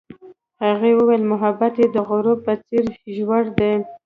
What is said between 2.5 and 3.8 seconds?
څېر ژور دی.